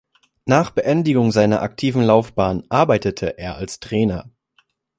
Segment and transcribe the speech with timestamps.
[0.45, 4.31] Nach Beendigung seiner aktiven Laufbahn arbeitete er als Trainer.